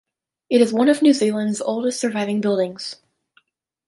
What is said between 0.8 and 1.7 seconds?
of New Zealand's